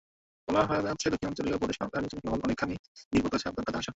[0.69, 2.73] বলা হচ্ছে, দক্ষিণাঞ্চলীয় প্রদেশ কান্দাহারে নির্বাচনের ফলাফলের ওপর অনেকখানি
[3.13, 3.89] নির্ভর করছে আফগানদের কাঁদা-হাসা।